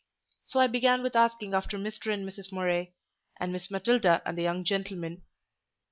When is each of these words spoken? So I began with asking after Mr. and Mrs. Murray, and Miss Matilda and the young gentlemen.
So 0.43 0.59
I 0.59 0.65
began 0.65 1.03
with 1.03 1.15
asking 1.15 1.53
after 1.53 1.77
Mr. 1.77 2.11
and 2.11 2.27
Mrs. 2.27 2.51
Murray, 2.51 2.95
and 3.39 3.53
Miss 3.53 3.69
Matilda 3.69 4.23
and 4.25 4.35
the 4.35 4.41
young 4.41 4.63
gentlemen. 4.63 5.21